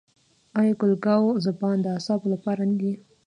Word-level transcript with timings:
آیا 0.59 0.73
ګل 0.79 0.93
ګاو 1.05 1.27
زبان 1.45 1.75
د 1.81 1.85
اعصابو 1.95 2.27
لپاره 2.33 2.61
نه 2.69 2.75
دی؟ 2.81 2.91